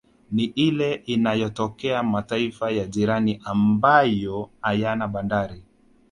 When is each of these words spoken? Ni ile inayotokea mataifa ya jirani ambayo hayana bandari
Ni 0.31 0.43
ile 0.45 0.93
inayotokea 0.93 2.03
mataifa 2.03 2.71
ya 2.71 2.85
jirani 2.87 3.41
ambayo 3.45 4.49
hayana 4.61 5.07
bandari 5.07 5.63